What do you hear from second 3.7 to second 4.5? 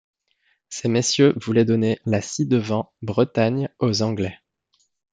aux Anglais.